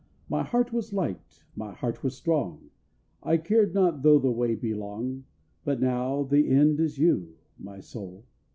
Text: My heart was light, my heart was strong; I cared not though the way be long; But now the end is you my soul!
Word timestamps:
My 0.27 0.41
heart 0.41 0.73
was 0.73 0.93
light, 0.93 1.43
my 1.55 1.73
heart 1.73 2.01
was 2.01 2.17
strong; 2.17 2.71
I 3.21 3.37
cared 3.37 3.75
not 3.75 4.01
though 4.01 4.17
the 4.17 4.31
way 4.31 4.55
be 4.55 4.73
long; 4.73 5.25
But 5.63 5.79
now 5.79 6.23
the 6.23 6.49
end 6.49 6.79
is 6.79 6.97
you 6.97 7.35
my 7.59 7.81
soul! 7.81 8.25